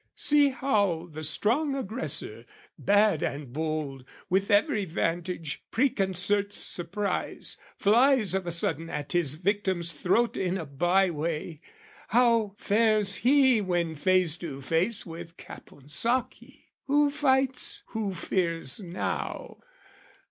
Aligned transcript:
See 0.15 0.49
how 0.49 1.09
the 1.11 1.23
strong 1.23 1.75
aggressor, 1.75 2.47
bad 2.75 3.21
and 3.21 3.53
bold, 3.53 4.03
With 4.31 4.49
every 4.49 4.83
vantage, 4.83 5.63
preconcerts 5.69 6.57
surprise, 6.57 7.59
Flies 7.77 8.33
of 8.33 8.47
a 8.47 8.51
sudden 8.51 8.89
at 8.89 9.11
his 9.11 9.35
victim's 9.35 9.91
throat 9.91 10.35
In 10.35 10.57
a 10.57 10.65
byeway, 10.65 11.61
how 12.07 12.55
fares 12.57 13.17
he 13.17 13.61
when 13.61 13.93
face 13.93 14.37
to 14.39 14.59
face 14.59 15.05
With 15.05 15.37
Caponsacchi? 15.37 16.71
Who 16.87 17.11
fights, 17.11 17.83
who 17.89 18.15
fears 18.15 18.79
now? 18.79 19.57